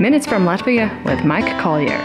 [0.00, 2.00] Minutes from Latvia with Mike Collier.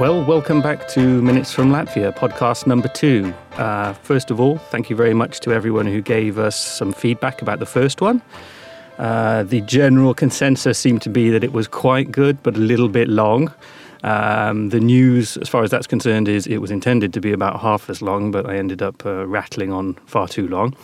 [0.00, 3.32] Well, welcome back to Minutes from Latvia, podcast number two.
[3.52, 7.40] Uh, first of all, thank you very much to everyone who gave us some feedback
[7.40, 8.20] about the first one.
[8.98, 12.88] Uh, the general consensus seemed to be that it was quite good, but a little
[12.88, 13.54] bit long.
[14.02, 17.60] Um, the news, as far as that's concerned, is it was intended to be about
[17.60, 20.74] half as long, but I ended up uh, rattling on far too long.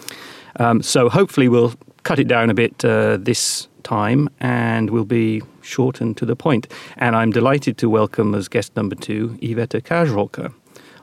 [0.60, 5.42] Um, so hopefully we'll cut it down a bit uh, this time and we'll be
[5.62, 6.66] short and to the point.
[6.96, 10.52] And I'm delighted to welcome as guest number two Iveta Kažoka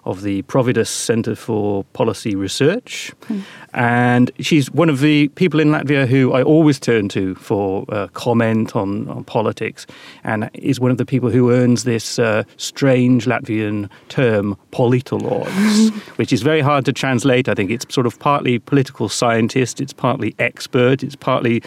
[0.05, 3.11] of the Providus Centre for Policy Research.
[3.27, 3.43] Mm.
[3.73, 8.07] And she's one of the people in Latvia who I always turn to for uh,
[8.07, 9.87] comment on, on, politics,
[10.23, 16.33] and is one of the people who earns this uh, strange Latvian term, politologs, which
[16.33, 17.47] is very hard to translate.
[17.47, 21.63] I think it's sort of partly political scientist, it's partly expert, it's partly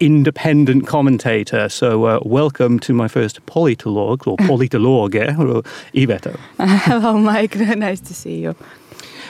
[0.00, 1.68] independent commentator.
[1.68, 6.38] So, uh, welcome to my first politolog or politologe, Iveta.
[6.58, 7.57] Hello, Mike.
[7.76, 8.54] nice to see you.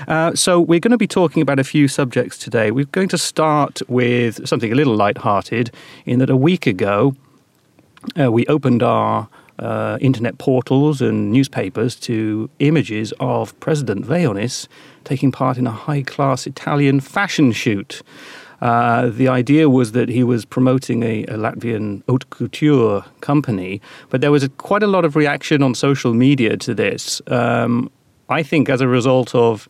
[0.06, 2.70] Uh, so, we're going to be talking about a few subjects today.
[2.70, 5.72] We're going to start with something a little light-hearted,
[6.06, 7.16] in that a week ago
[8.18, 14.68] uh, we opened our uh, internet portals and newspapers to images of President Vējonis
[15.04, 18.02] taking part in a high class Italian fashion shoot.
[18.60, 24.20] Uh, the idea was that he was promoting a, a, Latvian haute couture company, but
[24.20, 27.22] there was a, quite a lot of reaction on social media to this.
[27.28, 27.88] Um,
[28.28, 29.68] I think as a result of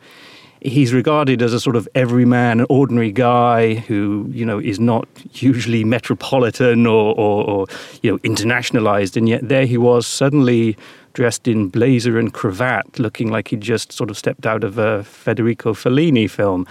[0.61, 5.85] he's regarded as a sort of everyman, ordinary guy who you know is not usually
[5.85, 7.67] metropolitan or, or, or,
[8.03, 10.77] you know internationalized, and yet there he was suddenly
[11.15, 15.03] dressed in blazer and cravat, looking like he'd just sort of stepped out of a
[15.05, 16.67] Federico Fellini film.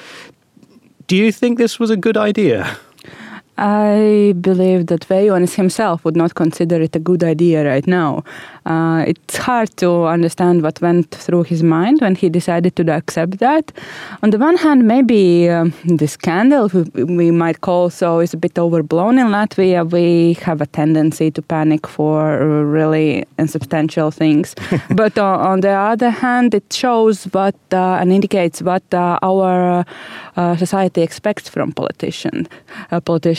[1.07, 2.77] Do you think this was a good idea?
[3.58, 8.23] I believe that Vējonis himself would not consider it a good idea right now.
[8.66, 13.40] Uh, it's hard to understand what went through his mind when he decided to accept
[13.40, 13.72] that.
[14.22, 18.59] On the one hand, maybe um, the scandal, we might call so, is a bit
[18.59, 19.89] overblown in Latvia.
[19.89, 24.53] We have a tendency to panic for really insubstantial things.
[24.91, 29.85] but uh, on the other hand, it shows what uh, and indicates what uh, our
[30.35, 32.47] uh, society expects from politicians.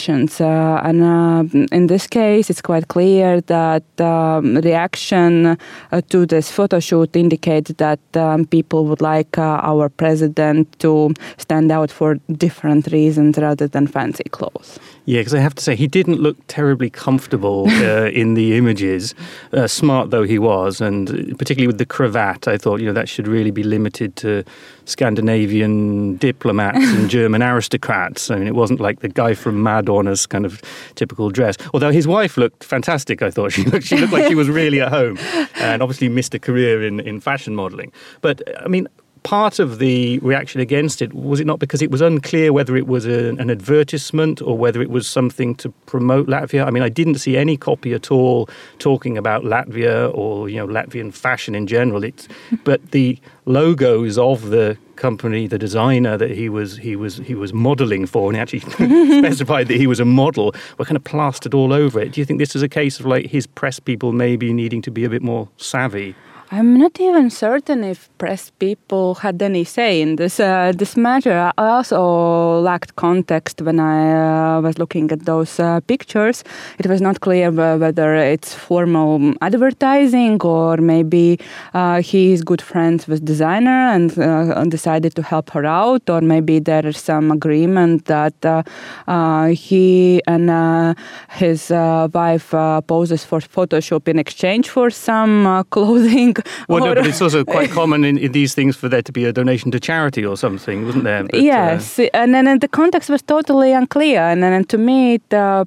[0.09, 0.41] Politicians.
[0.41, 5.57] and in this case, it's quite clear that um, reaction
[5.91, 11.13] uh, to this photo shoot indicates that um, people would like uh, our president to
[11.37, 14.79] stand out for different reasons rather than fancy clothes.
[15.05, 19.15] Yeah, because I have to say, he didn't look terribly comfortable uh, in the images,
[19.53, 23.09] uh, smart though he was, and particularly with the cravat, I thought, you know, that
[23.09, 24.43] should really be limited to
[24.85, 28.29] Scandinavian diplomats and German aristocrats.
[28.29, 29.61] I mean, it wasn't like the guy from
[30.03, 30.61] Madonna's kind of
[30.95, 31.55] typical dress.
[31.73, 33.49] Although his wife looked fantastic, I thought.
[33.59, 35.17] She looked, she looked like she was really at home
[35.55, 37.91] and obviously missed a career in, in fashion modeling.
[38.21, 38.87] But, I mean,
[39.23, 42.87] part of the reaction against it was it not because it was unclear whether it
[42.87, 46.65] was a, an advertisement or whether it was something to promote Latvia?
[46.65, 48.49] I mean, I didn't see any copy at all
[48.79, 52.03] talking about Latvia or you know Latvian fashion in general.
[52.03, 52.27] It's
[52.63, 57.51] but the logos of the company, the designer that he was he was he was
[57.51, 58.59] modelling for, and he actually
[59.19, 62.11] specified that he was a model, were kind of plastered all over it.
[62.11, 64.91] Do you think this is a case of like his press people maybe needing to
[64.91, 66.15] be a bit more savvy?
[66.51, 71.53] I'm not even certain if press people had any say in this uh, this matter.
[71.55, 76.43] I also lacked context when I uh, was looking at those uh, pictures.
[76.79, 81.39] It was not clear whether it's formal advertising or maybe
[81.75, 86.19] uh, he is good friends with designer and uh, decided to help her out, or
[86.19, 90.97] maybe there is some agreement that uh, he and
[91.29, 92.49] his wife
[92.87, 98.03] poses for Photoshop in exchange for some clothing well, no, but it's also quite common
[98.03, 101.03] in, in, these things for there to be a donation to charity or something, wasn't
[101.03, 101.23] there?
[101.23, 104.77] But, yes, uh, and then and the context was totally unclear, and then and to
[104.77, 105.65] me it, uh,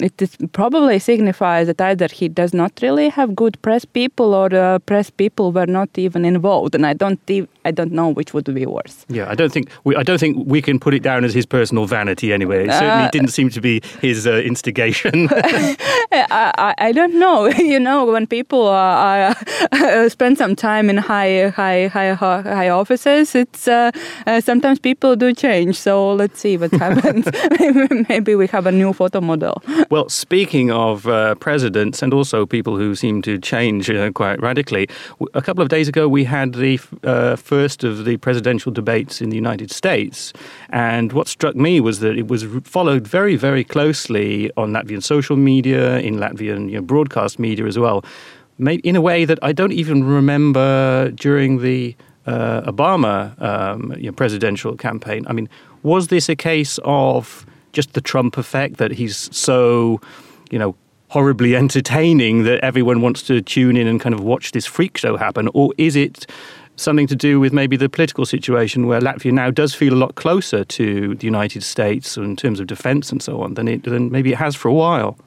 [0.00, 4.78] it probably signifies that either he does not really have good press people, or uh,
[4.80, 7.20] press people were not even involved, and I don't
[7.64, 9.06] I don't know which would be worse.
[9.08, 11.46] Yeah, I don't think we I don't think we can put it down as his
[11.46, 12.64] personal vanity anyway.
[12.64, 15.28] It certainly uh, didn't seem to be his uh, instigation.
[16.12, 17.46] I, I, don't know.
[17.58, 18.68] you know, when people
[20.08, 23.90] spend some time in high high high high offices, it's uh,
[24.26, 25.76] uh, sometimes people do change.
[25.76, 27.26] So let's see what happens.
[28.08, 29.62] Maybe we have a new photo model.
[29.90, 34.88] Well, speaking of uh, presidents and also people who seem to change uh, quite radically,
[35.34, 36.78] a couple of days ago we had the
[37.52, 40.32] first of the presidential debates in the United States.
[40.70, 45.36] And what struck me was that it was followed very, very closely on Latvian social
[45.36, 48.06] media, in Latvian you know, broadcast media as well,
[48.58, 51.94] in a way that I don't even remember during the
[52.26, 55.26] uh, Obama um, you know, presidential campaign.
[55.26, 55.50] I mean,
[55.82, 60.00] was this a case of just the Trump effect that he's so,
[60.50, 60.74] you know,
[61.08, 65.18] horribly entertaining that everyone wants to tune in and kind of watch this freak show
[65.18, 65.50] happen?
[65.52, 66.26] Or is it
[66.76, 70.14] something to do with maybe the political situation where Latvia now does feel a lot
[70.14, 74.10] closer to the United States in terms of defense and so on than, it, than
[74.10, 75.18] maybe it has for a while?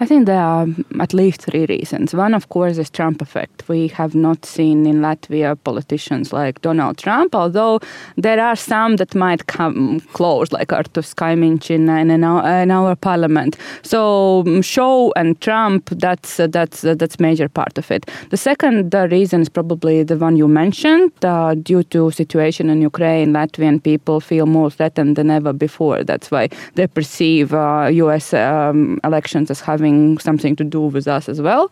[0.00, 0.66] I think there are
[1.00, 2.14] at least three reasons.
[2.14, 3.68] One, of course, is Trump effect.
[3.68, 7.80] We have not seen in Latvia politicians like Donald Trump, although
[8.16, 12.94] there are some that might come close, like Artūrs Kaimiņš in, in, our, in our
[12.94, 13.56] parliament.
[13.82, 18.08] So mm, Show and Trump, that's uh, that's uh, that's major part of it.
[18.30, 21.12] The second uh, reason is probably the one you mentioned.
[21.24, 26.04] Uh, due to situation in Ukraine, Latvian people feel more threatened than ever before.
[26.04, 28.32] That's why they perceive U.S.
[28.32, 31.68] Uh, um, elections as having having something to do with us as well.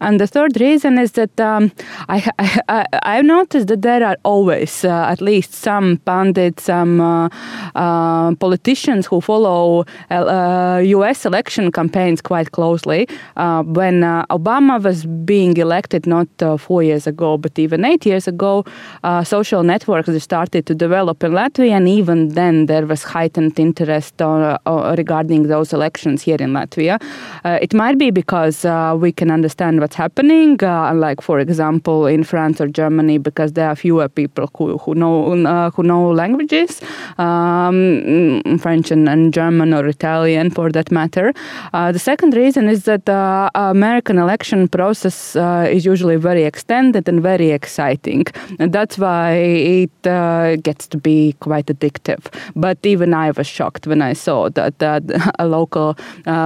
[0.00, 1.70] And the third reason is that um,
[2.08, 2.30] I,
[2.68, 7.28] I, I, noticed that there are always uh, at least some pundits, some uh,
[7.74, 13.06] uh, politicians who follow US uh, election campaigns quite closely.
[13.36, 16.28] Uh, when uh, Obama was being elected, not
[16.58, 18.64] four years ago, but even eight years ago,
[19.24, 24.14] social networks started to develop in Latvia, and even then there was heightened interest
[24.96, 26.98] regarding those elections here in Latvia.
[27.58, 32.06] Uh, it might be because uh, we can understand what's happening, uh, like for example
[32.06, 36.80] in France or Germany, because there are fewer people who, who know who know languages,
[37.18, 41.32] um, French and, and, German or Italian for that matter.
[41.72, 45.36] the second reason is that the American election process
[45.76, 48.24] is usually very extended and very exciting,
[48.58, 49.32] and that's why
[49.84, 50.02] it
[50.62, 52.22] gets to be quite addictive.
[52.56, 55.02] But even I was shocked when I saw that, that
[55.38, 55.96] a local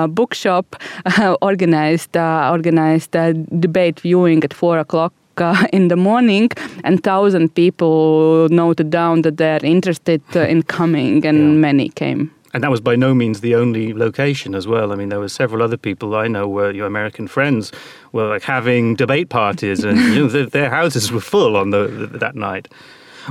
[0.09, 0.77] bookshop
[1.43, 6.51] organized uh, organized a debate viewing at four o'clock uh, in the morning,
[6.85, 11.61] and thousand people noted down that they're interested uh, in coming, and yeah.
[11.61, 12.31] many came.
[12.55, 14.93] And that was by no means the only location as well.
[14.93, 17.73] I mean, there were several other people I know where your American friends
[18.13, 22.09] were like having debate parties, and you know, their, their houses were full on the,
[22.13, 22.69] that night.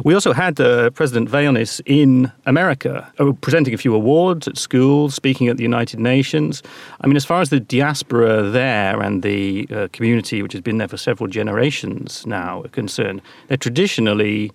[0.03, 5.15] We also had uh, President Vējonis in America, uh, presenting a few awards at schools,
[5.15, 6.63] speaking at the United Nations.
[7.01, 10.77] I mean, as far as the diaspora there and the uh, community, which has been
[10.77, 14.51] there for several generations now, are concerned, they're traditionally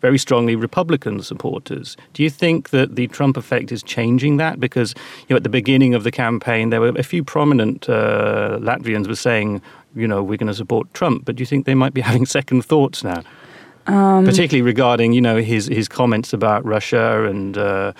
[0.00, 1.96] very strongly Republican supporters.
[2.12, 4.60] Do you think that the Trump effect is changing that?
[4.60, 8.58] Because you know, at the beginning of the campaign, there were a few prominent uh,
[8.60, 9.60] Latvians were saying,
[9.96, 11.24] you know, we're going to support Trump.
[11.24, 13.22] But do you think they might be having second thoughts now?
[13.88, 17.92] Um, Particularly regarding, you know, his his comments about Russia and uh, uh,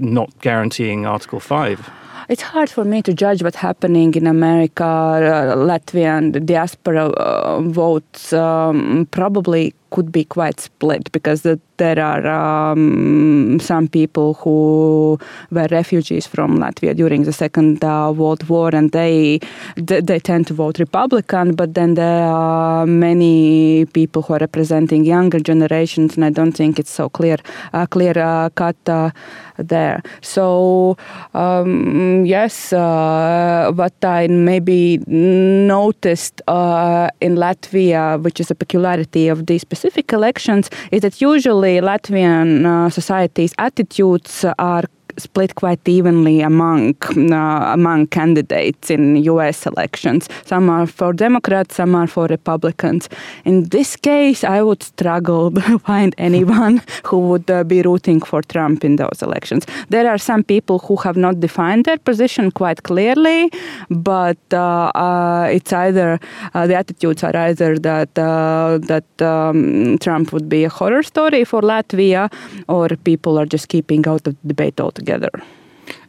[0.00, 1.88] not guaranteeing Article Five.
[2.28, 4.84] It's hard for me to judge what's happening in America.
[4.84, 12.26] Uh, Latvian diaspora uh, votes um, probably could be quite split because the, there are
[12.26, 15.18] um, some people who
[15.50, 19.40] were refugees from Latvia during the Second uh, World War, and they,
[19.76, 21.54] they, they tend to vote Republican.
[21.54, 26.78] But then there are many people who are representing younger generations, and I don't think
[26.78, 27.38] it's so clear
[27.72, 29.10] uh, clear uh, cut uh,
[29.56, 30.02] there.
[30.20, 30.98] So
[31.32, 39.46] um, yes, uh, what I maybe noticed uh, in Latvia, which is a peculiarity of
[39.46, 44.84] these specific elections is that usually Latvian uh, society's attitudes are
[45.18, 49.66] split quite evenly among uh, among candidates in U.S.
[49.66, 50.28] elections.
[50.44, 53.08] Some are for Democrats, some are for Republicans.
[53.44, 58.42] In this case, I would struggle to find anyone who would uh, be rooting for
[58.42, 59.66] Trump in those elections.
[59.88, 63.50] There are some people who have not defined their position quite clearly,
[63.90, 66.18] but uh, it's either
[66.52, 72.30] the attitudes are either that that um, Trump would be a horror story for Latvia,
[72.68, 75.30] or people are just keeping out of the debate altogether together.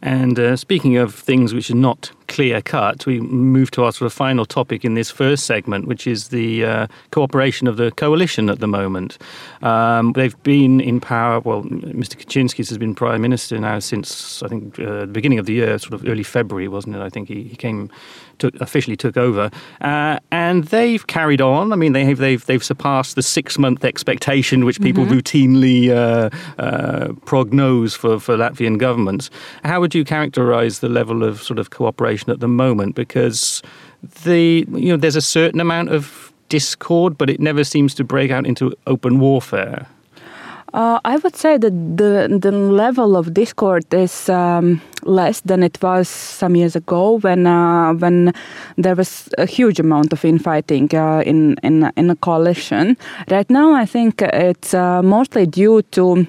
[0.02, 4.06] And uh, speaking of things which are not clear cut, we move to our sort
[4.06, 8.48] of final topic in this first segment, which is the uh, cooperation of the coalition
[8.48, 9.18] at the moment.
[9.62, 12.16] Um, they've been in power, well, Mr.
[12.16, 15.78] Kučinskis has been prime minister now since, I think, uh, the beginning of the year,
[15.78, 17.00] sort of early February, wasn't it?
[17.00, 17.90] I think he, he came,
[18.38, 19.50] took, officially took over.
[19.80, 21.72] Uh, and they've carried on.
[21.72, 25.14] I mean, they have, they've, they've surpassed the six month expectation which people mm-hmm.
[25.14, 26.30] routinely uh,
[26.62, 29.30] uh, prognose for, for Latvian governments.
[29.64, 32.94] How would you characterize the level of sort of cooperation at the moment?
[32.94, 33.62] Because
[34.24, 38.30] the you know there's a certain amount of discord, but it never seems to break
[38.30, 39.86] out into open warfare.
[40.74, 45.78] Uh, I would say that the the level of discord is um, less than it
[45.82, 48.32] was some years ago when uh, when
[48.76, 52.96] there was a huge amount of infighting uh, in in in a coalition.
[53.30, 56.26] Right now, I think it's uh, mostly due to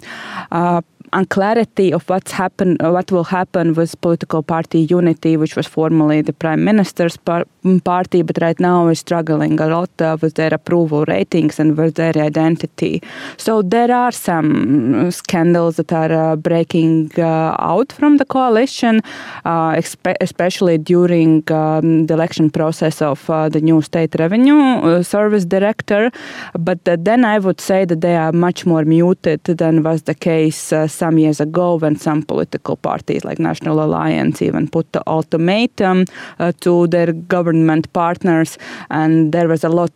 [0.51, 0.81] uh,
[1.13, 6.33] unclarity of what's happen, what will happen with political party unity, which was formerly the
[6.33, 7.45] prime minister's par-
[7.83, 11.95] party, but right now is struggling a lot uh, with their approval ratings and with
[11.95, 13.01] their identity.
[13.37, 19.01] So there are some scandals that are uh, breaking uh, out from the coalition,
[19.45, 19.81] uh,
[20.21, 26.11] especially during um, the election process of uh, the new state revenue service director.
[26.57, 30.73] But then I would say that they are much more muted than was the case
[30.99, 36.05] some years ago when some political parties like National Alliance even put the ultimatum
[36.39, 38.57] uh, to their government partners,
[38.89, 39.91] and there was a lot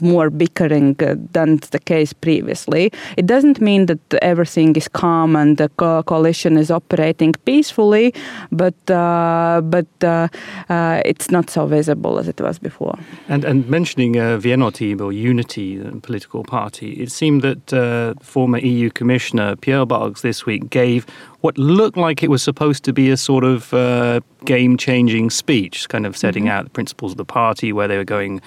[0.00, 2.92] more bickering uh, than the case previously.
[3.16, 8.14] It doesn't mean that everything is calm and the co- coalition is operating peacefully,
[8.50, 10.28] but uh, but uh,
[10.68, 12.98] uh it's not so visible as it was before.
[13.28, 18.58] And and mentioning uh, Vienotība or Unity, the political party, it seemed that uh, former
[18.58, 21.06] EU Commissioner Piebalgs this week gave
[21.40, 26.06] what looked like it was supposed to be a sort of uh, game-changing speech, kind
[26.06, 26.52] of setting mm-hmm.
[26.52, 28.40] out the principles of the party, where they were going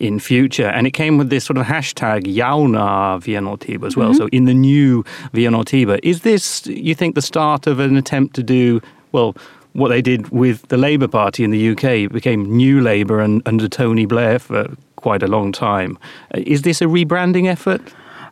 [0.00, 0.68] in future.
[0.68, 4.10] And it came with this sort of hashtag Jauna Vienotība as well.
[4.10, 4.16] Mm-hmm.
[4.16, 6.00] So in the new Vienotība.
[6.02, 8.80] Is this, you think, the start of an attempt to do,
[9.12, 9.36] well,
[9.72, 11.84] what they did with the Labour Party in the UK?
[11.84, 15.98] It became New Labour and, under Tony Blair for quite a long time.
[16.34, 17.80] Is this a rebranding effort?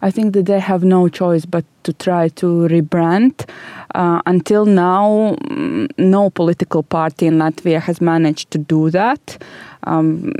[0.03, 3.49] I think that they have no choice but to try to rebrand.
[3.95, 9.43] Uh, until now, mm, no political party in Latvia has managed to do that.
[9.85, 10.35] Um,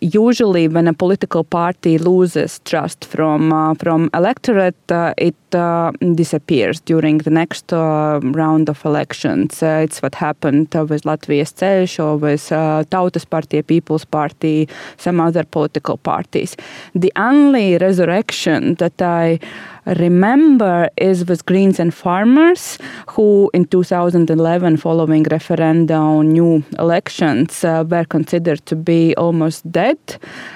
[0.00, 6.80] usually when a political party loses trust from uh, from electorate, uh, it uh, disappears
[6.80, 9.62] during the next uh, round of elections.
[9.62, 15.20] Uh, it's what happened with Latvijas Ceļš or with uh, Tautas Party, People's Party, some
[15.20, 16.56] other political parties.
[16.94, 19.38] The only resurrection that I
[19.86, 22.78] remember is with Greens and Farmers,
[23.08, 29.98] who in 2011, following referenda on new elections, uh, were considered to be almost dead.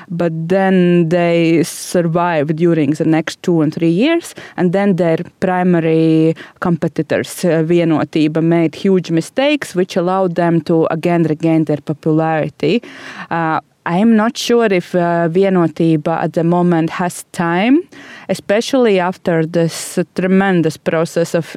[0.09, 4.35] But then they survived during the next two and three years.
[4.57, 11.23] And then their primary competitors, uh, Vienotība, made huge mistakes, which allowed them to again
[11.25, 12.83] regain their popularity.
[13.31, 17.81] Uh, I'm not sure if uh, Vienotība at the moment has time,
[18.29, 21.57] especially after this tremendous process of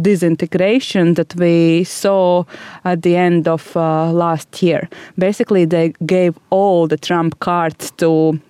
[0.00, 2.44] disintegration that we saw
[2.84, 4.88] at the end of uh, last year.
[5.18, 8.40] Basically, they gave all the trump cards to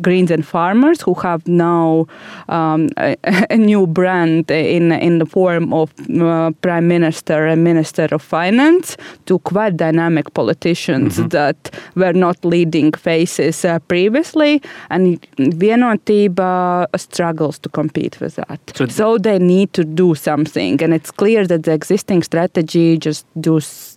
[0.00, 2.06] Greens and Farmers, who have now
[2.48, 3.16] um, a,
[3.50, 8.96] a, new brand in in the form of uh, Prime Minister and Minister of Finance,
[9.26, 11.28] to quite dynamic politicians mm-hmm.
[11.28, 11.56] that
[11.94, 18.60] were not leading faces uh, previously, and Vienotība struggles to compete with that.
[18.74, 23.26] So, so, they need to do something, and it's clear that the existing strategy just
[23.40, 23.95] does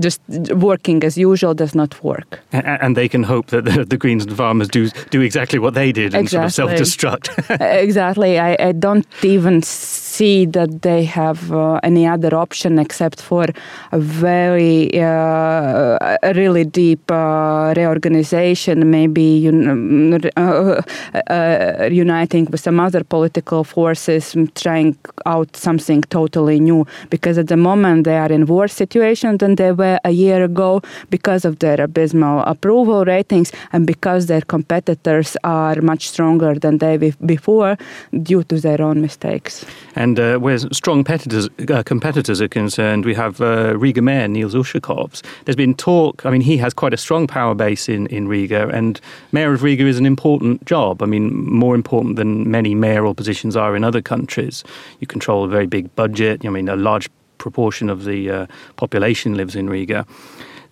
[0.00, 0.20] just
[0.54, 2.40] working as usual does not work.
[2.52, 5.74] And, and they can hope that the, the Greens and Farmers do do exactly what
[5.74, 6.50] they did and exactly.
[6.50, 7.60] sort of self-destruct.
[7.82, 8.38] exactly.
[8.38, 13.46] I, I, don't even see that they have uh, any other option except for
[13.92, 20.82] a very uh, a really deep uh, reorganization, maybe un- uh,
[21.30, 26.86] uh, uniting with some other political forces, trying out something totally new.
[27.10, 30.80] Because at the moment they are in war situation than they were a year ago
[31.10, 36.98] because of their abysmal approval ratings and because their competitors are much stronger than they
[36.98, 37.76] were before
[38.22, 39.64] due to their own mistakes.
[39.96, 44.54] And uh, where strong competitors, uh, competitors are concerned, we have uh, Riga Mayor Nils
[44.54, 45.22] Ušakovs.
[45.44, 48.68] There's been talk, I mean, he has quite a strong power base in, in Riga,
[48.68, 49.00] and
[49.32, 51.02] Mayor of Riga is an important job.
[51.02, 54.64] I mean, more important than many mayoral positions are in other countries.
[55.00, 59.34] You control a very big budget, I mean, a large proportion of the uh, population
[59.34, 60.06] lives in Riga.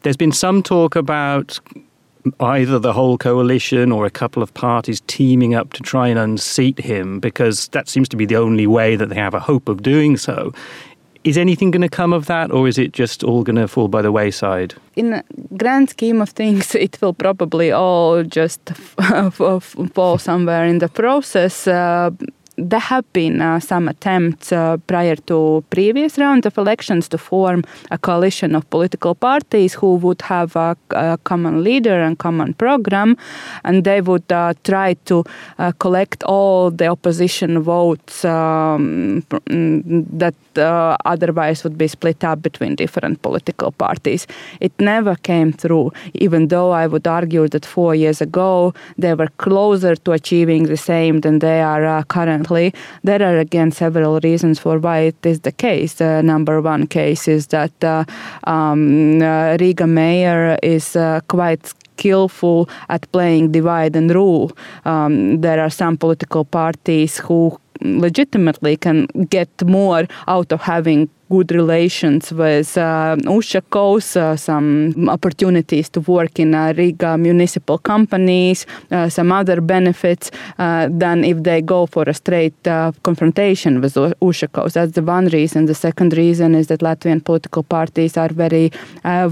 [0.03, 1.59] There's been some talk about
[2.41, 6.79] either the whole coalition or a couple of parties teaming up to try and unseat
[6.79, 9.83] him because that seems to be the only way that they have a hope of
[9.83, 10.53] doing so.
[11.25, 13.89] Is anything going to come of that, or is it just all going to fall
[13.89, 14.75] by the wayside?
[14.95, 15.25] In the
[15.57, 18.61] grand scheme of things, it will probably all just
[19.33, 21.67] fall somewhere in the process.
[21.67, 22.11] Uh,
[22.57, 27.65] there have been uh, some attempts uh, prior to previous rounds of elections to form
[27.91, 33.17] a coalition of political parties who would have a, a common leader and common program,
[33.65, 35.25] and they would uh, try to
[35.59, 42.75] uh, collect all the opposition votes um, that uh, otherwise would be split up between
[42.75, 44.27] different political parties.
[44.61, 49.31] It never came through, even though I would argue that four years ago they were
[49.39, 52.73] closer to achieving the same than they are uh, currently.
[53.03, 55.95] There are again several reasons for why it is the case.
[55.95, 58.05] The number one case is that uh,
[58.45, 64.51] um, uh, Riga mayor is uh, quite skillful at playing divide and rule.
[64.85, 71.51] Um, there are some political parties who legitimately can get more out of having good
[71.53, 79.09] relations with uh, Ušakovs, uh, some opportunities to work in uh, Riga municipal companies, uh,
[79.09, 84.75] some other benefits uh, than if they go for a straight uh, confrontation with Ušakovs.
[84.75, 85.67] That's the one reason.
[85.67, 88.71] The second reason is that Latvian political parties are very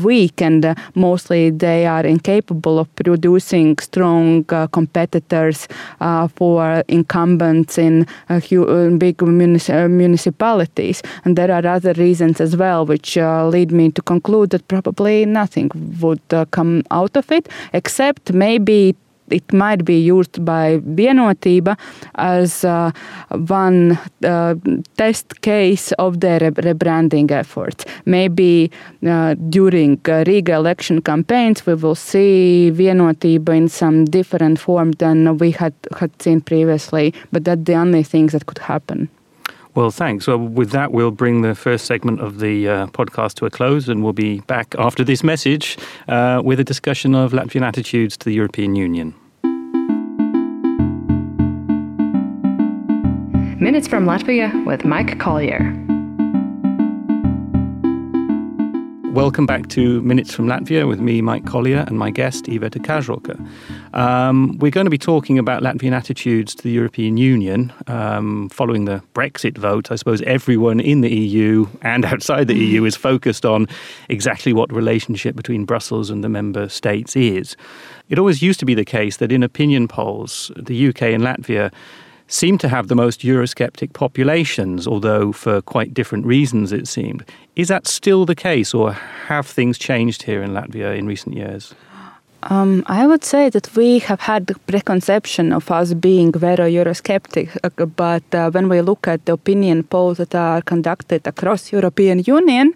[0.03, 5.69] weak and mostly they are incapable of producing strong competitors
[6.37, 11.03] for incumbents in big munici- municipalities.
[11.25, 15.25] And there are other reasons as well, which uh, lead me to conclude that probably
[15.27, 18.97] nothing would uh, come out of it, except maybe
[19.31, 21.79] it might be used by Vienotība
[22.17, 22.91] as uh,
[23.31, 24.55] one uh,
[24.99, 27.87] test case of their rebranding efforts.
[28.05, 28.71] Maybe
[29.07, 35.39] uh, during uh, Riga election campaigns, we will see Vienotība in some different form than
[35.39, 39.09] we had, had seen previously, but that's the only thing that could happen.
[39.75, 40.29] Well, thanks.
[40.29, 43.89] Well, with that, we'll bring the first segment of the uh, podcast to a close,
[43.89, 45.77] and we'll be back after this message
[46.07, 49.15] uh, with a discussion of Latvian attitudes to the European Union.
[53.61, 55.73] Minutes from Latvia with Mike Collier.
[59.15, 63.39] Welcome back to Minutes from Latvia with me, Mike Collier, and my guest, Iveta Kažoka.
[63.97, 68.87] Um, we're going to be talking about Latvian attitudes to the European Union um, following
[68.87, 69.93] the Brexit vote.
[69.93, 73.69] I suppose everyone in the EU and outside the EU is focused on
[74.09, 77.57] exactly what relationship between Brussels and the member states is.
[78.09, 81.73] It always used to be the case that in opinion polls, the UK and Latvia
[82.35, 87.25] seem to have the most Eurosceptic populations, although for quite different reasons, it seemed.
[87.55, 91.75] Is that still the case, or have things changed here in Latvia in recent years?
[92.51, 97.57] Um, I would say that we have had the preconception of us being very Eurosceptic,
[97.65, 102.23] uh, but uh, when we look at the opinion polls that are conducted across European
[102.27, 102.75] Union,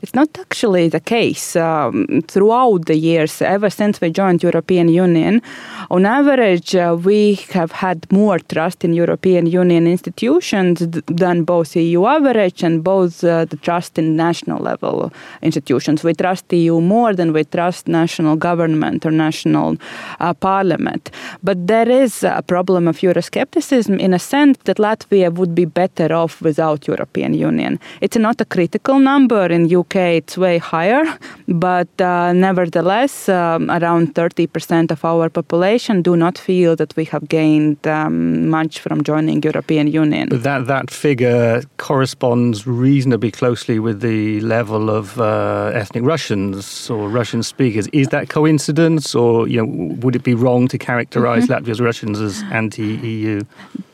[0.00, 1.54] it's not actually the case.
[1.54, 5.42] Um, throughout the years, ever since we joined European Union,
[5.90, 12.06] on average, uh, we have had more trust in European Union institutions than both EU
[12.06, 16.02] average and both uh, the trust in national level institutions.
[16.02, 19.76] We trust EU more than we trust national government international
[20.20, 21.10] uh, parliament.
[21.42, 26.12] But there is a problem of Euroscepticism in a sense that Latvia would be better
[26.12, 27.78] off without European Union.
[28.00, 31.04] It's not a critical number in UK; it's way higher,
[31.48, 37.28] but uh, nevertheless, um, around 30% of our population do not feel that we have
[37.28, 40.28] gained um, much from joining European Union.
[40.28, 47.08] But that that figure corresponds reasonably closely with the level of uh, ethnic Russians or
[47.18, 47.86] Russian speakers.
[47.92, 48.99] Is that coincidence?
[49.14, 51.64] Or you know, would it be wrong to characterize mm-hmm.
[51.64, 53.42] Latvia's Russians as anti-EU?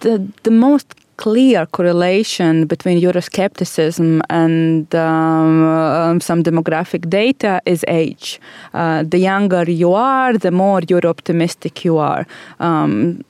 [0.01, 8.41] The the most clear correlation between Euroscepticism and um, um, some demographic data is age.
[8.75, 12.27] Uh, the younger you are, the more Euro optimistic you are.
[12.61, 13.23] Um,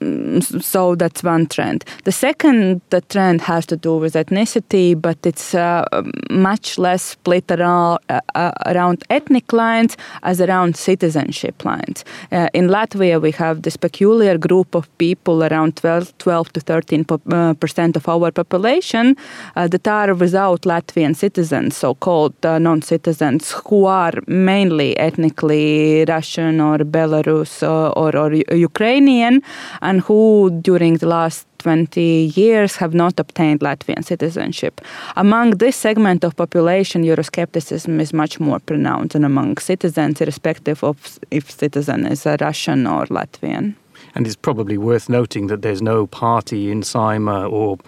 [0.61, 1.85] so that's one trend.
[2.05, 5.85] The second the trend has to do with ethnicity, but it's uh,
[6.31, 12.05] much less split around, uh, uh around ethnic lines as around citizenship lines.
[12.33, 17.05] Uh, in Latvia, we have this peculiar group of people around 12, 12 to 13
[17.11, 19.17] uh, percent of our population
[19.57, 26.05] uh, that are without Latvian citizens, so called uh, non citizens, who are mainly ethnically
[26.09, 28.33] Russian or Belarus or, or, or
[28.71, 29.43] Ukrainian,
[29.83, 34.81] and who during the last 20 years have not obtained Latvian citizenship.
[35.17, 41.19] Among this segment of population, Euroscepticism is much more pronounced than among citizens, irrespective of
[41.31, 43.75] if citizen is a Russian or Latvian.
[44.17, 47.79] And it's probably worth noting that there's no party in Saeima or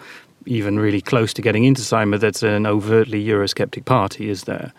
[0.49, 4.73] even really close to getting into Saeima that's an overtly Eurosceptic party, is there?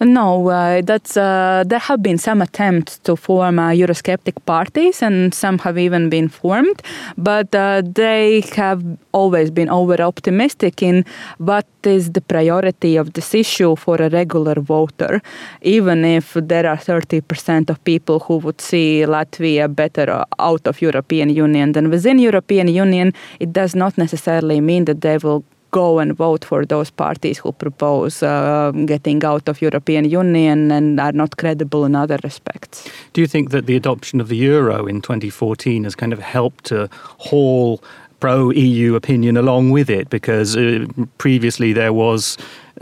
[0.00, 5.34] No, uh, that's uh, there have been some attempts to form uh, Eurosceptic parties, and
[5.34, 6.82] some have even been formed,
[7.16, 11.04] but uh, they have always been over optimistic in
[11.38, 15.20] what is the priority of this issue for a regular voter,
[15.62, 21.30] even if there are 30% of people who would see Latvia better out of European
[21.30, 26.16] Union than within European Union, it does not necessarily mean that they will go and
[26.16, 31.36] vote for those parties who propose uh, getting out of European Union and are not
[31.36, 32.88] credible in other respects.
[33.12, 36.64] Do you think that the adoption of the euro in 2014 has kind of helped
[36.64, 37.82] to haul
[38.20, 40.86] pro EU opinion along with it because uh,
[41.18, 42.36] previously there was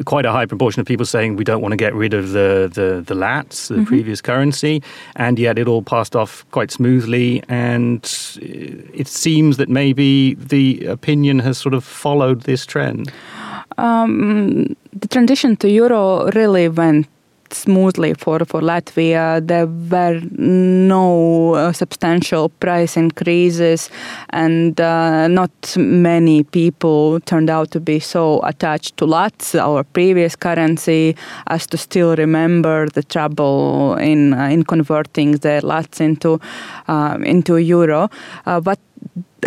[0.04, 2.70] quite a high proportion of people saying we don't want to get rid of the
[2.72, 3.84] the, the lats, the mm-hmm.
[3.84, 4.82] previous currency,
[5.16, 7.42] and yet it all passed off quite smoothly.
[7.48, 8.02] And
[8.40, 13.12] it seems that maybe the opinion has sort of followed this trend.
[13.78, 17.08] Um, the transition to euro really went
[17.54, 19.46] smoothly for, for Latvia.
[19.46, 23.90] There were no uh, substantial price increases,
[24.30, 30.36] and uh, not many people turned out to be so attached to Lats, our previous
[30.36, 36.40] currency, as to still remember the trouble in uh, in converting the Lats into
[36.88, 38.08] uh, into euro.
[38.44, 38.78] But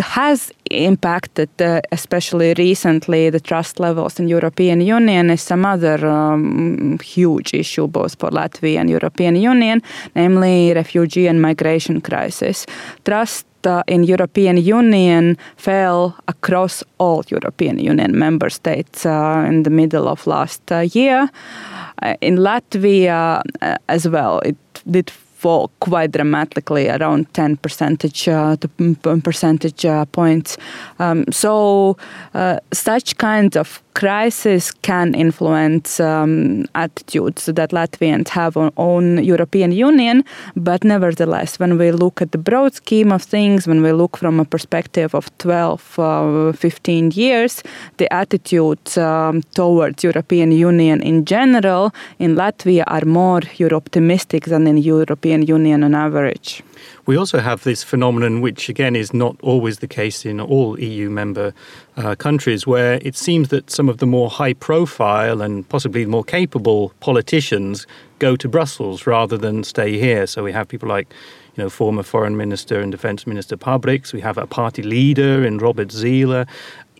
[0.00, 6.98] has impacted, uh, especially recently, the trust levels in European Union is some other um,
[7.02, 9.82] huge issue both for Latvia and European Union,
[10.14, 12.66] namely refugee and migration crisis.
[13.04, 19.70] Trust uh, in European Union fell across all European Union member states uh, in the
[19.70, 21.28] middle of last uh, year.
[22.02, 23.42] Uh, in Latvia
[23.88, 24.56] as well, it
[24.90, 28.56] did fall quite dramatically, around 10 percentage uh,
[29.22, 30.58] percentage uh, points.
[30.98, 31.96] Um, so
[32.34, 39.72] uh, such kinds of crisis can influence um, attitudes that Latvians have on, on European
[39.72, 40.24] Union.
[40.54, 44.38] But nevertheless, when we look at the broad scheme of things, when we look from
[44.38, 47.64] a perspective of 12, uh, 15 years,
[47.96, 54.76] the attitudes um, towards European Union in general in Latvia are more Euro-optimistic than in
[54.76, 56.62] European Union on average.
[57.06, 61.10] We also have this phenomenon, which again is not always the case in all EU
[61.10, 61.52] member
[61.96, 66.24] uh, countries, where it seems that some of the more high profile and possibly more
[66.24, 67.86] capable politicians
[68.18, 70.26] go to Brussels rather than stay here.
[70.26, 71.08] So we have people like
[71.56, 74.12] you know, former Foreign Minister and Defence Minister Pabriks.
[74.12, 76.46] We have a party leader in Robert Zīle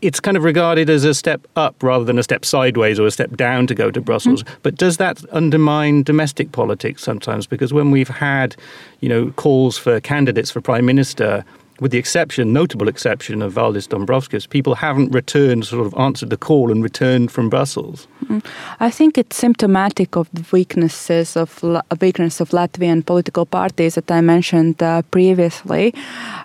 [0.02, 3.10] it's kind of regarded as a step up rather than a step sideways or a
[3.10, 4.42] step down to go to Brussels.
[4.42, 4.56] Mm.
[4.62, 7.46] But does that undermine domestic politics sometimes?
[7.46, 8.56] Because when we've had,
[9.00, 11.44] you know, calls for candidates for prime minister,
[11.80, 16.36] with the exception, notable exception of Valdis Dombrovskis, people haven't returned, sort of answered the
[16.36, 18.08] call and returned from Brussels.
[18.24, 18.44] Mm.
[18.80, 21.62] I think it's symptomatic of the weaknesses of
[22.00, 25.94] weakness of Latvian political parties that I mentioned uh, previously.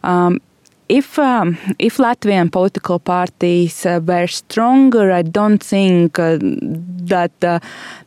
[0.03, 0.39] Um,
[0.93, 6.37] if um, if Latvian political parties uh, were stronger, I don't think uh,
[7.09, 7.59] that the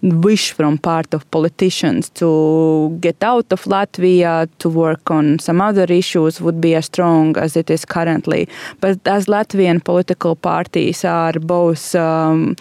[0.02, 5.86] wish from part of politicians to get out of Latvia to work on some other
[5.88, 8.48] issues would be as strong as it is currently.
[8.80, 12.54] But as Latvian political parties are both um,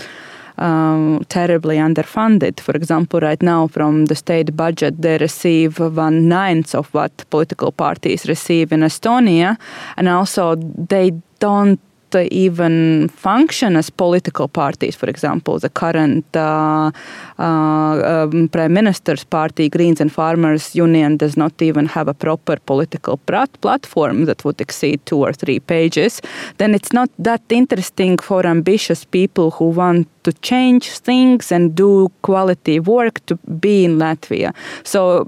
[0.58, 2.60] um, terribly underfunded.
[2.60, 7.72] For example, right now from the state budget, they receive one ninth of what political
[7.72, 9.58] parties receive in Estonia,
[9.98, 11.80] and also they don't
[12.24, 14.96] even function as political parties.
[14.96, 16.92] For example, the current uh,
[17.40, 22.58] uh, um, Prime Minister's party, Greens and Farmers Union, does not even have a proper
[22.66, 23.18] political
[23.62, 26.22] platform that would exceed two or three pages.
[26.58, 32.12] Then it's not that interesting for ambitious people who want to change things and do
[32.22, 34.54] quality work to be in Latvia.
[34.84, 35.26] So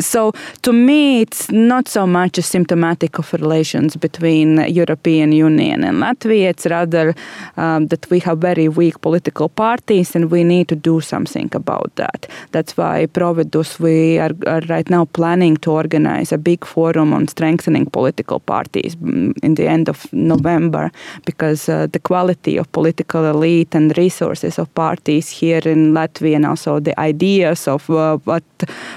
[0.00, 5.98] so to me, it's not so much a symptomatic of relations between European Union and
[5.98, 6.15] Latvia.
[6.24, 7.14] It's rather
[7.56, 11.90] um, that we have very weak political parties, and we need to do something about
[11.96, 12.26] that.
[12.52, 17.28] That's why Providus we are, are right now planning to organize a big forum on
[17.28, 20.90] strengthening political parties mm, in the end of November,
[21.24, 26.46] because uh, the quality of political elite and resources of parties here in Latvia, and
[26.46, 28.42] also the ideas of uh, what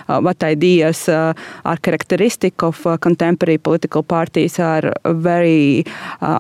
[0.08, 1.34] uh, what ideas uh,
[1.66, 5.84] are characteristic of uh, contemporary political parties are very
[6.22, 6.40] uh,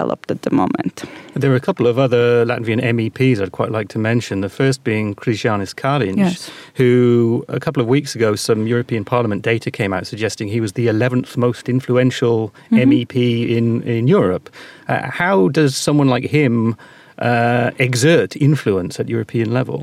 [0.00, 1.04] underdeveloped at the moment.
[1.34, 4.40] There are a couple of other Latvian MEPs I'd quite like to mention.
[4.40, 6.50] The first being Krišjānis Kariņš, Yes.
[6.74, 10.72] who a couple of weeks ago some European Parliament data came out suggesting he was
[10.72, 13.14] the 11th most influential MEP
[13.48, 14.50] in, in Europe.
[14.88, 16.76] Uh, how does someone like him
[17.18, 19.82] uh, exert influence at European level?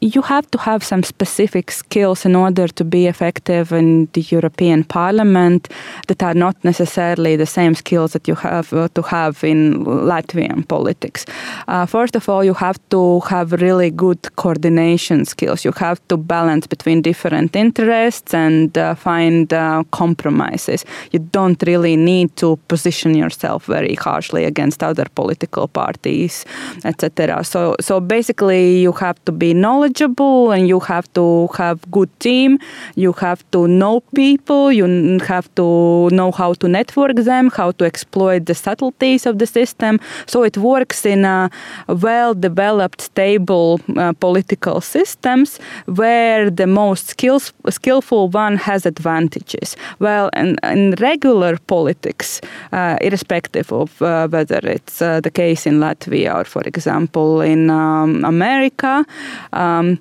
[0.00, 4.84] You have to have some specific skills in order to be effective in the European
[4.84, 5.68] Parliament
[6.08, 10.68] that are not necessarily the same skills that you have uh, to have in Latvian
[10.68, 11.24] politics.
[11.66, 15.64] Uh, first of all, you have to have really good coordination skills.
[15.64, 20.84] You have to balance between different interests and uh, find uh, compromises.
[21.12, 26.44] You don't really need to position yourself very harshly against other political parties,
[26.84, 27.44] etc.
[27.44, 32.08] So, so basically, you have to be knowledgeable knowledgeable and you have to have good
[32.20, 32.58] team
[32.94, 37.84] you have to know people you have to know how to network them how to
[37.84, 39.98] exploit the subtleties of the system.
[40.26, 41.50] So it works in a
[41.88, 49.76] well developed stable uh, political systems where the most skills, skillful one has advantages.
[49.98, 52.40] Well in, in regular politics
[52.72, 57.70] uh, irrespective of uh, whether it's uh, the case in Latvia or for example in
[57.70, 59.04] um, America
[59.76, 59.98] um,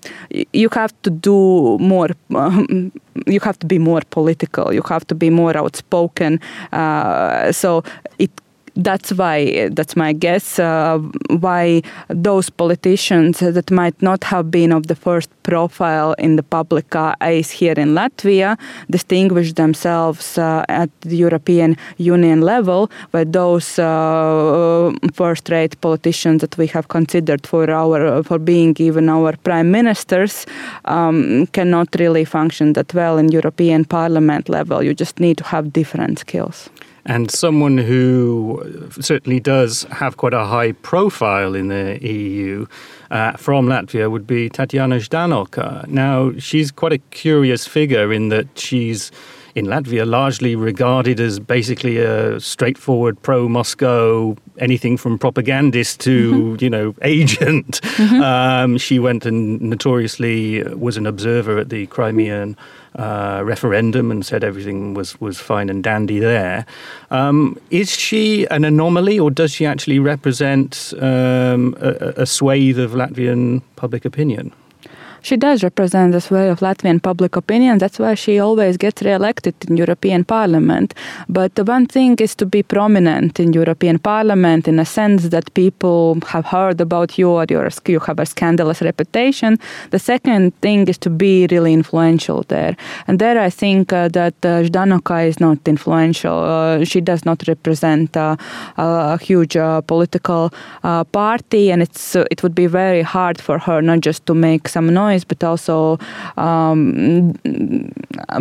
[0.53, 2.09] you have to do more.
[2.33, 2.91] Um,
[3.27, 4.73] you have to be more political.
[4.73, 6.39] You have to be more outspoken.
[6.71, 7.83] Uh, so
[8.19, 8.31] it
[8.75, 10.99] that's why that's my guess uh,
[11.39, 16.95] why those politicians that might not have been of the first profile in the public
[16.95, 18.57] eyes here in Latvia
[18.89, 26.67] distinguish themselves uh, at the European Union level, where those uh, first-rate politicians that we
[26.67, 30.45] have considered for our for being even our prime ministers
[30.85, 34.83] um, cannot really function that well in European Parliament level.
[34.83, 36.69] You just need to have different skills.
[37.05, 42.65] And someone who certainly does have quite a high profile in the EU
[43.11, 45.87] uh, from Latvia would be Tatiana Ždanoka.
[45.87, 49.11] Now, she's quite a curious figure in that she's
[49.55, 56.63] in Latvia largely regarded as basically a straightforward pro Moscow, anything from propagandist to, mm-hmm.
[56.63, 57.79] you know, agent.
[57.81, 58.21] Mm-hmm.
[58.21, 62.57] Um, she went and notoriously was an observer at the Crimean
[62.95, 66.65] uh, referendum and said everything was, was fine and dandy there.
[67.09, 72.91] Um, is she an anomaly or does she actually represent um, a, a swathe of
[72.91, 74.51] Latvian public opinion?
[75.25, 77.79] She does represent the sway of Latvian public opinion.
[77.79, 80.93] That's why she always gets re-elected in European Parliament.
[81.27, 85.51] But the one thing is to be prominent in European Parliament in a sense that
[85.55, 89.57] people have heard about you or you have a scandalous reputation.
[89.89, 92.75] The second thing is to be really influential there.
[93.07, 96.37] And there I think uh, that uh, Ždanoka is not influential.
[96.37, 98.35] Uh, she does not represent uh,
[98.77, 103.81] a huge uh, political uh, party and it's it would be very hard for her
[103.81, 105.97] not just to make some noise but also
[106.37, 107.33] um,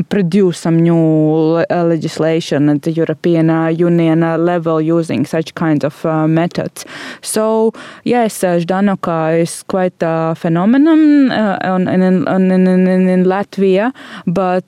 [0.09, 6.05] produce some new legislation at the European uh, Union uh, level using such kinds of
[6.07, 6.85] uh, methods.
[7.23, 7.73] So
[8.05, 13.93] yes, Ždanoka is quite a phenomenon on, in, in, in, in, Latvia,
[14.27, 14.65] but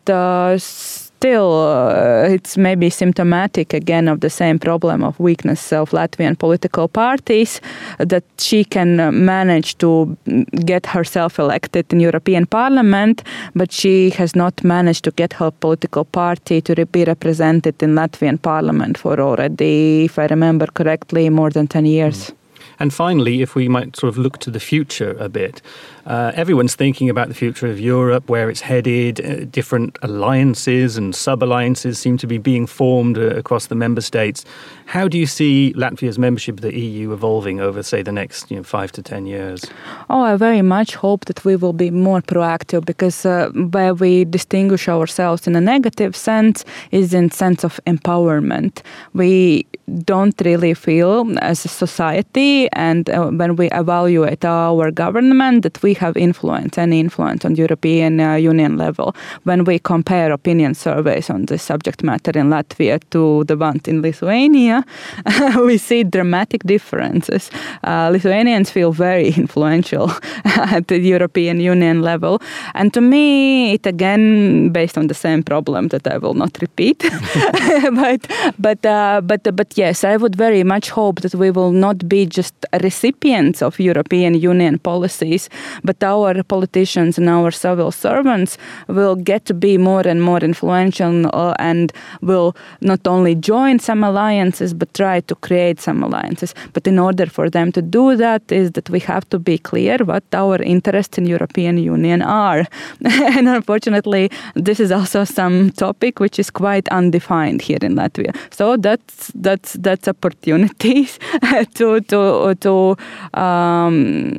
[1.17, 6.89] still, uh, it's maybe symptomatic again of the same problem of weakness of Latvian political
[6.89, 7.61] parties
[7.99, 13.23] uh, that she can uh, manage to mm, get herself elected in European Parliament,
[13.55, 18.39] but she has not managed to get her political party to be represented in Latvian
[18.39, 22.31] Parliament for already, if I remember correctly, more than 10 years.
[22.31, 22.35] Mm.
[22.79, 25.63] And finally, if we might sort of look to the future a bit,
[26.07, 29.21] uh, everyone's thinking about the future of Europe, where it's headed.
[29.21, 34.01] Uh, different alliances and sub alliances seem to be being formed uh, across the member
[34.01, 34.45] states.
[34.87, 38.57] How do you see Latvia's membership of the EU evolving over, say, the next you
[38.57, 39.65] know, five to ten years?
[40.09, 44.25] Oh, I very much hope that we will be more proactive because uh, where we
[44.25, 48.83] distinguish ourselves in a negative sense is in sense of empowerment.
[49.13, 49.67] We
[50.05, 55.95] don't really feel as a society and uh, when we evaluate our government that we
[55.97, 59.15] have influence, any influence on European uh, Union level.
[59.45, 64.03] When we compare opinion surveys on this subject matter in Latvia to the one in
[64.03, 64.85] Lithuania,
[65.65, 67.51] we see dramatic differences.
[67.85, 70.11] Uh, Lithuanians feel very influential
[70.45, 72.41] at the European Union level.
[72.75, 76.99] And to me, it again, based on the same problem that I will not repeat.
[77.93, 78.27] but,
[78.59, 82.27] but, uh, but, but yes, I would very much hope that we will not be
[82.27, 85.49] just recipients of European Union policies,
[85.87, 91.31] but our politicians and our civil servants will get to be more and more influential
[91.33, 96.55] uh, and will not only join some alliances but try to create some alliances.
[96.73, 99.99] But in order for them to do that, is that we have to be clear
[99.99, 102.67] what our interests in European Union are,
[103.05, 108.35] and unfortunately, this is also some topic which is quite undefined here in Latvia.
[108.51, 111.19] So that's that's that's opportunities
[111.75, 112.97] to to to
[113.35, 114.39] um,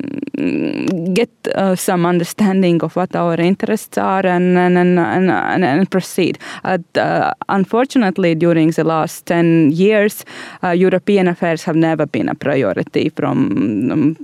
[1.14, 4.98] get uh, some understanding of what our interests are and and and,
[5.30, 6.38] and, and proceed.
[6.64, 10.24] Uh, unfortunately, during the last ten years,
[10.62, 14.16] uh, European affairs have never been a priority from um,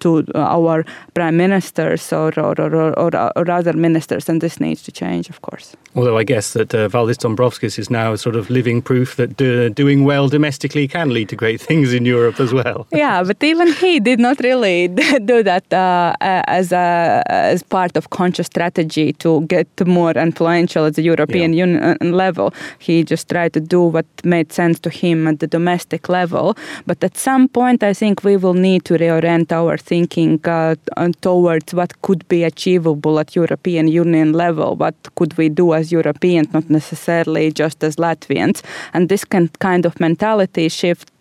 [0.00, 4.92] to our prime ministers or or, or, or, or other ministers, and this needs to
[4.92, 5.76] change, of course.
[5.94, 9.68] Although I guess that uh, Valdis Dombrovskis is now sort of living proof that uh,
[9.70, 12.86] doing well domestically can lead to great things in Europe as well.
[12.92, 14.88] yeah, but even he did not really
[15.24, 20.94] do that uh, as a, as part of conscious strategy to get more influential at
[20.94, 21.64] the European yeah.
[21.64, 22.52] Union uh, level.
[22.78, 26.56] He just tried to do what made sense to him at the domestic level.
[26.86, 30.74] But at some point, I think we will need to reorient our thinking uh,
[31.20, 34.76] towards what could be achievable at European Union level.
[34.76, 38.62] What could we do as Europeans, not necessarily just as Latvians?
[38.92, 41.15] And this can, kind of mentality shift uh,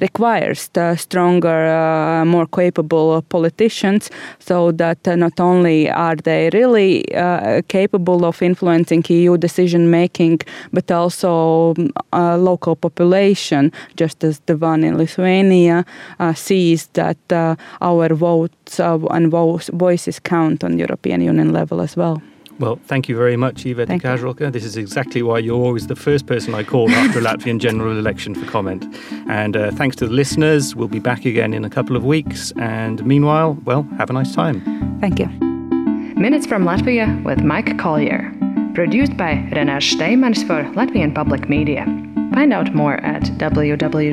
[0.00, 7.04] requires the stronger, uh, more capable politicians, so that uh, not only are they really
[7.14, 10.40] uh, capable of influencing EU decision making,
[10.72, 11.74] but also
[12.12, 15.84] uh, local population, just as the one in Lithuania
[16.34, 17.18] sees that
[17.80, 19.30] our votes and
[19.72, 22.22] voices count on European Union level as well.
[22.60, 24.52] Well, thank you very much, Iveta Kažoka.
[24.52, 27.98] This is exactly why you're always the first person I call after a Latvian general
[27.98, 28.84] election for comment.
[29.30, 30.76] And uh, thanks to the listeners.
[30.76, 32.52] We'll be back again in a couple of weeks.
[32.58, 34.60] And meanwhile, well, have a nice time.
[35.00, 35.26] Thank you.
[36.20, 38.30] Minutes from Latvia with Mike Collier.
[38.74, 41.86] Produced by Renas Steimans for Latvian Public Media.
[42.34, 44.10] Find out more at www.lsm.lv.